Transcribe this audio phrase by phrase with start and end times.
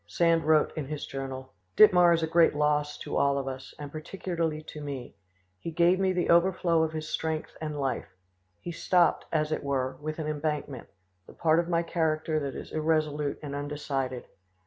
[0.07, 3.91] Sand wrote in his journal: "Dittmar is a great loss to all of us, and
[3.91, 5.15] particularly to me;
[5.59, 8.07] he gave me the overflow of his strength and life;
[8.59, 10.87] he stopped, as it were, with an embankment,
[11.27, 14.25] the part of my character that is irresolute and undecided.